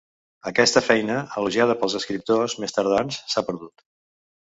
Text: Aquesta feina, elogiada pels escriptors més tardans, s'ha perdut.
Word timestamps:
Aquesta 0.51 0.81
feina, 0.85 1.17
elogiada 1.43 1.77
pels 1.83 1.99
escriptors 2.01 2.59
més 2.65 2.77
tardans, 2.79 3.25
s'ha 3.35 3.49
perdut. 3.53 3.91